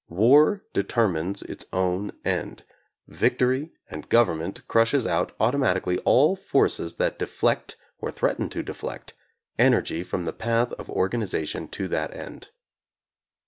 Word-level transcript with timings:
War 0.09 0.63
determines 0.73 1.43
its 1.43 1.67
own 1.71 2.11
end— 2.25 2.63
victory, 3.07 3.71
and 3.87 4.09
govern 4.09 4.39
ment 4.39 4.67
crushes 4.67 5.05
out 5.05 5.31
automatically 5.39 5.99
all 5.99 6.35
forces 6.35 6.95
that 6.95 7.19
de 7.19 7.27
flect, 7.27 7.75
or 7.99 8.09
threaten 8.09 8.49
to 8.49 8.63
deflect, 8.63 9.13
energy 9.59 10.01
from 10.01 10.25
the 10.25 10.33
path 10.33 10.73
of 10.73 10.89
organization 10.89 11.67
to 11.67 11.87
that 11.89 12.15
end. 12.15 12.49